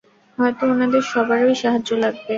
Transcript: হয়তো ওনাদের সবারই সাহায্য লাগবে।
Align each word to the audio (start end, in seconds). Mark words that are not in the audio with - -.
হয়তো 0.37 0.63
ওনাদের 0.71 1.03
সবারই 1.11 1.55
সাহায্য 1.61 1.89
লাগবে। 2.03 2.29